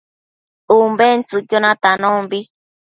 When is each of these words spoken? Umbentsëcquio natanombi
Umbentsëcquio 0.77 1.59
natanombi 1.61 2.39